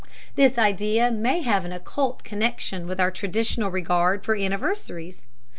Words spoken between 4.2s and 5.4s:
for anniversaries.